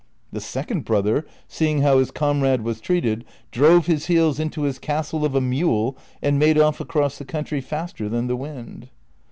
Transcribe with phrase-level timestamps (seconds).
[0.31, 5.23] The second brother, seeing how his comrade was treated, drove his heels into his castle
[5.23, 8.87] of a mule and made off across the country faster than the Avind.